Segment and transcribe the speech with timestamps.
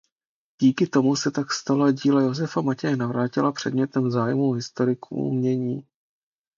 [0.61, 5.83] Díky tomu se tak stala díla Josefa Matěje Navrátila předmětem zájmu historiků umění.